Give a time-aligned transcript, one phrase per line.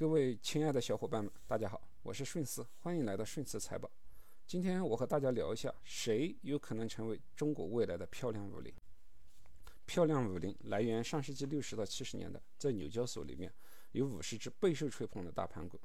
[0.00, 3.90] 各位亲爱的小伙伴们，大家好，我是顺思，欢迎来到顺思财宝。
[4.46, 8.72] 今天我和大家聊一下，谁有可能成为中国未来的漂亮五零？
[9.84, 13.52] 漂亮五零来源上世纪六十到七十年代，在纽交所里面
[13.92, 15.78] 有五十只备受吹捧的大盘股。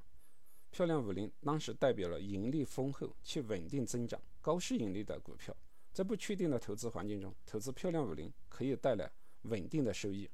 [0.72, 5.54] 漂亮五零当时代表了盈利丰厚且稳定增长、高市盈率的股票。
[5.92, 9.12] 在不确定的投资环境中，投资漂亮五零可以带来
[9.42, 10.30] 稳定的收益。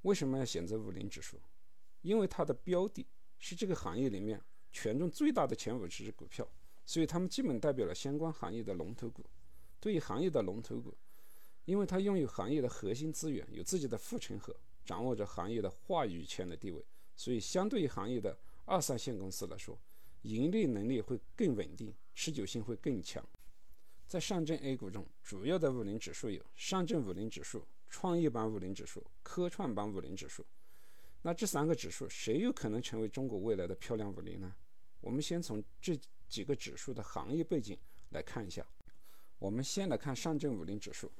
[0.00, 1.38] 为什么要选择五零指数？
[2.02, 3.06] 因为它的标的
[3.38, 4.40] 是这个行业里面
[4.72, 6.48] 权重最大的前五十只股票，
[6.84, 9.24] 所以它们基本代表了相关行业的龙头股。
[9.80, 10.96] 对于行业的龙头股，
[11.64, 14.54] 因为它拥有行业的核心资源，有自己的护城河，
[14.84, 19.78] 掌握着行业的话语权的地位，所以相对于行业的二三线公司来说，
[20.22, 23.24] 盈利能力会更稳定，持久性会更强。
[24.06, 30.46] 在上证 A 股中，主要的五零指数有上证五零指数、创业板五零指数、科创板五零指数。
[31.26, 34.54] 那这三个指数，谁有可能成为中国未来的漂亮五零呢？
[35.00, 37.76] 我们先从这几个指数的行业背景
[38.10, 38.64] 来看一下。
[39.40, 41.10] 我们先来看上证五零指数。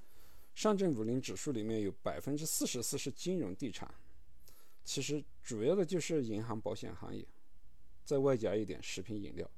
[0.55, 3.93] 上证五零指数里面有百分之四十四是金融地产，
[4.85, 7.27] 其实主要的就是银行、保险行业，
[8.05, 9.51] 再外加一点食品饮料。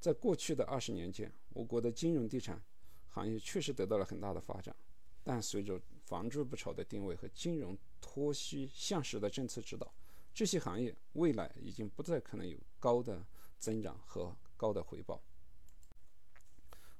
[0.00, 2.60] 在过去的二十年间，我国的金融地产
[3.06, 4.74] 行业确实得到了很大的发展。
[5.22, 9.92] 但随着房住不炒的定位和金融脱虚向实的政策指导，
[10.32, 13.24] 这些行业未来已经不再可能有高的
[13.58, 15.22] 增长和高的回报。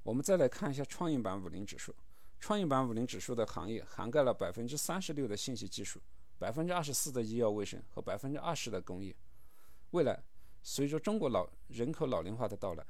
[0.02, 1.94] 我们再来看一下创业板五零指数，
[2.40, 6.00] 创业板五零指数的行业涵盖了百分之三十六的信息技术，
[6.38, 9.14] 百分之二十四的医药卫生和百分之二十的工业。
[9.90, 10.22] 未来
[10.62, 12.86] 随着中国老人口老龄化的到来，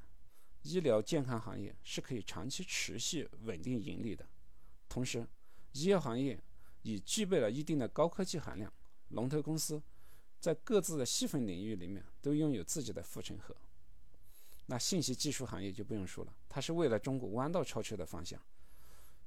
[0.63, 4.27] 医疗健康行业是可以长期持续稳定盈利的。
[4.89, 5.27] 同时，
[5.75, 6.41] 医药行业
[6.83, 8.73] 已具备了一定的高科技含量，
[9.11, 9.83] 龙头公司
[10.41, 13.55] 在各自的细分领域里面都拥有自己的护城河。
[14.67, 18.41] 那信息技术行业就不用说了，它是未来中国弯道超车的方向。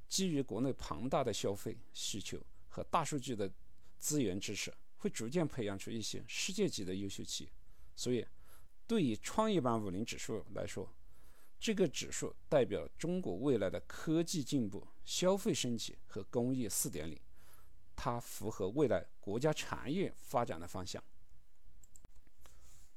[0.07, 3.51] 基于国内庞大的消费需求和大数据的
[3.99, 7.49] 资源支持，会逐渐培养出一些世界级的优秀企业。
[7.95, 8.25] 所以，
[8.87, 10.89] 对于创业板五零指数来说，
[11.59, 17.19] 这个指数代表中国未来的科技进步、消费升级和工业四点零，
[17.95, 21.03] 它符合未来国家产业发展的方向。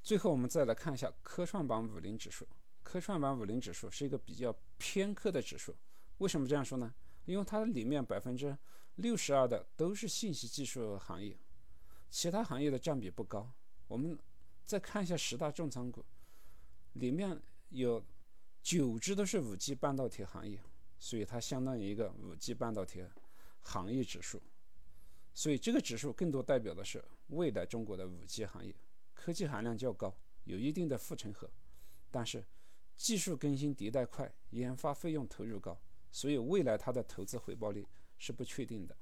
[0.02, 2.46] 最后，我们再来看一下科创板五零指数。
[2.82, 5.74] 科创板五零指数是一个比较偏科的指数。
[6.18, 6.94] 为什么这样说呢？
[7.24, 8.56] 因为它里面百分之
[8.96, 11.34] 六十二的都是信息技术行业，
[12.10, 13.50] 其他行业的占比不高。
[13.88, 14.18] 我们
[14.66, 16.04] 再看一下十大重仓股，
[16.92, 17.40] 里面
[17.70, 18.04] 有。
[18.62, 20.60] 九只都是五 G 半导体行业，
[20.98, 23.02] 所以它相当于一个五 G 半导体
[23.60, 24.40] 行业指数。
[25.32, 28.74] 所以这个指数更多代表的是未来中国的五 G 行业，
[29.14, 31.50] 科技含量较高，有一定的护城河，
[32.10, 32.44] 但是
[32.96, 35.80] 技术更新迭代快，研发费用投入高，
[36.12, 37.86] 所以未来它的投资回报率
[38.18, 38.94] 是不确定的。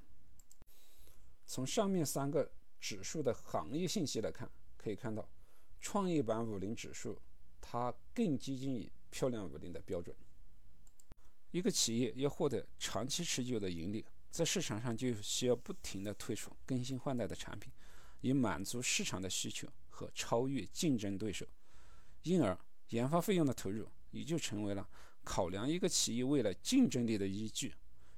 [1.45, 2.49] 从上面三个
[2.79, 5.29] 指数的行业信息来看，可以看到
[5.81, 7.19] 创业板五零指数
[7.59, 8.89] 它更接近于。
[9.09, 10.15] 漂亮五零的标准，
[11.51, 17.71] 一个企业要获得长期持久的盈利，在市场上就需要不停地推出更新换代的产品，
[18.21, 21.45] 以满足市场的需求和超越竞争对手。
[22.23, 22.57] 因而，
[22.89, 24.87] 研发费用的投入也就成为了
[25.23, 27.73] 考量一个企业未来竞争力的依据。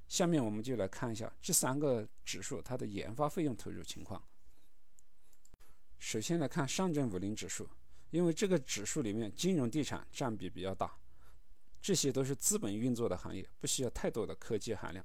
[0.08, 4.22] 下面我们就来看一下这三个指数它的研发费用投入情况。
[5.98, 7.66] 首先来看上证五零指数。
[8.12, 10.94] 因为这个指数里面金融地产占比比较大，
[11.80, 15.04] 这些都是资本运作的行业，不需要太多的科技含量，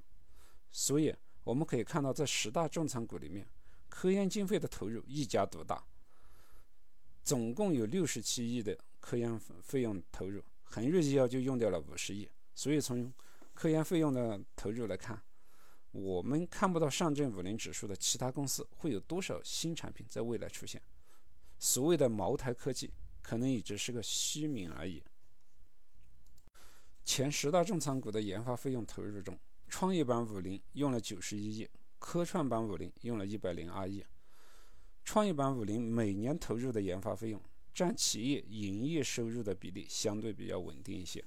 [0.72, 3.48] 所以我们可以看到，在十大重仓股里面，
[3.88, 5.82] 科研经费的投入一家独大，
[7.24, 13.12] 总共有六十七亿的科研费用投入，恒瑞医药就用掉了五十亿，所以从
[13.54, 15.24] 科研费用的投入来看，
[15.92, 20.82] 我们看不到上证五零指数的其他公司会有多少新产品在未来出现。
[21.60, 25.04] 所谓的茅台科技，可能也只是个虚名而已。
[27.04, 31.70] 前十大重仓股的研发费用投入中，创业板五零用了九十一亿，
[32.00, 34.06] 科创板五零用了一百零二亿。
[35.04, 37.42] 创业板五零每年投入的研发费用
[37.74, 41.24] 占企业营业收入的比例相对比较稳定一些，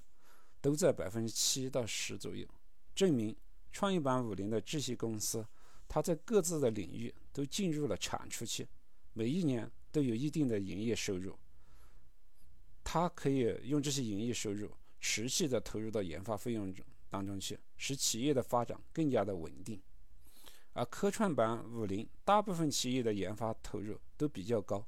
[0.61, 2.47] 都在百分之七到十左右，
[2.95, 3.35] 证明
[3.73, 5.47] 创业板五零的这些公司，
[5.89, 8.69] 它在各自的领域都进入了产出期，
[9.13, 9.71] 每一年。
[9.93, 11.39] 都有一定的营业收入，
[12.85, 14.71] 它可以用这些营业收入
[15.01, 19.81] 持续的投入到研发费用中当中去，使企业的发展更加的稳定。
[20.73, 24.87] 而科创板五零大部分企业的研发投入都比较高，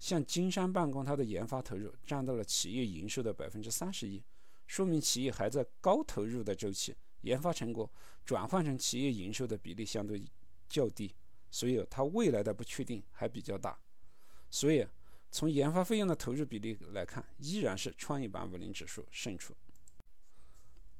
[0.00, 4.20] 像金山办公，它的研发投入占到了企业营收的百分之三十一，
[4.66, 7.88] 说明企业还在高投入的周期，研发成果
[8.24, 10.24] 转换成企业营收的比例相对
[10.68, 11.14] 较低，
[11.48, 13.78] 所以它未来的不确定还比较大。
[14.54, 14.86] 所以
[15.32, 19.52] 从研发费用的投入比例来看，依然是创业板五零指数胜出。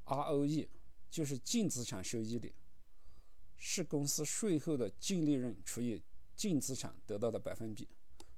[0.06, 0.66] ROE
[1.08, 2.52] 就是净资产收益率，
[3.56, 6.02] 是公司税后的净利润除以
[6.34, 7.88] 净资产得到的百分比。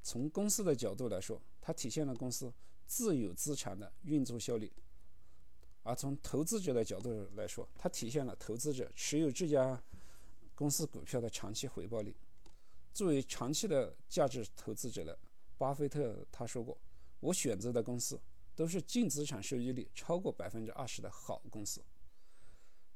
[0.03, 2.53] 从公司的角度来说，它体现了公司
[2.87, 4.69] 自有资产的运作效率；
[5.83, 9.83] 而从投资者的角度来说，它体现了投资者持有这家
[10.55, 12.15] 公司股票的长期回报率。
[12.97, 15.19] 作为长期的价值投资者的
[15.59, 16.81] 巴菲特他说过
[17.21, 18.19] ：“我选择的公司。”
[18.57, 21.85] 都是净资产收益率超过百分之二十的好公司，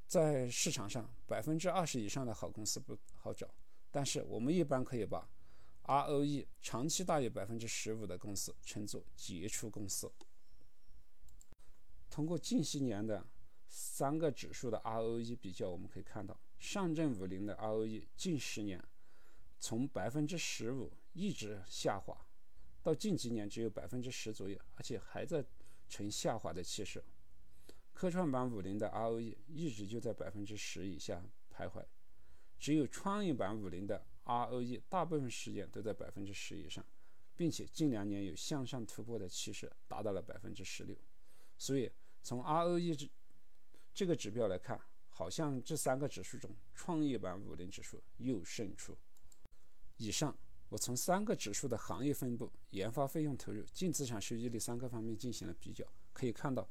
[0.07, 3.47] 在市场上百分之二十以上的好公司不好找，
[3.91, 5.29] 但是我们一般可以把
[5.83, 10.11] ROE 长期大于百分之十五的公司称作杰出公司。
[12.09, 13.23] 通过近些年的
[13.67, 18.83] 三个指数的 ROE 比较，我们可以看到，上证五零的 ROE 近十年
[19.61, 22.17] 从百分之十五一直下滑。
[22.81, 25.45] 到近几年只有百分之十左右，而且还在
[25.87, 27.01] 呈下滑的趋势。
[27.93, 31.23] 科创板五零的 ROE 一直就在百分之十以下
[31.55, 31.85] 徘徊，
[32.57, 36.83] 只有创业板五零的 ROE 大部分时间都在百分之十以上，
[37.35, 40.97] 并且近两年有向上突破的趋势，达到了百分之十六。
[41.55, 41.91] 所以
[42.23, 43.07] 从 ROE 这
[43.93, 48.97] 这个指标来看，好像这三个指数中，创业板五零指数又胜出。
[50.01, 50.35] 以上。
[50.69, 56.65] 我从三个指数的行业分布、研发费用投入、净资产收益率三个方面进行了比较，可以看到，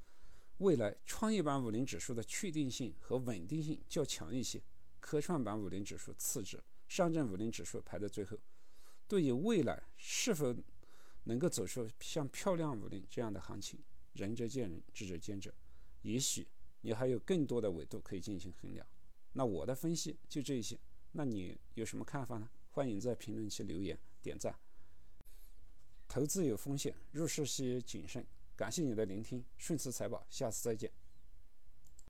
[0.56, 4.62] 未来创业板五零指数的确定性和稳定性较强一些，
[5.00, 8.38] 科创板五零指数次之，上证五零指数排在最后。
[9.06, 10.56] 对于未来是否
[11.25, 13.79] 能够走出像漂亮五零这样的行情，
[14.15, 15.53] 仁者见仁，智者见智，
[16.00, 16.49] 也许
[16.81, 18.87] 你还有更多的维度可以进行衡量。
[19.35, 20.81] 那我的分析就这一些，
[21.12, 22.49] 那你有什么看法呢？
[22.70, 24.55] 欢迎在评论区留言点赞。
[26.08, 28.25] 投资有风险，入市需谨慎。
[28.56, 30.90] 感谢你的聆听，顺驰财宝，下次再见。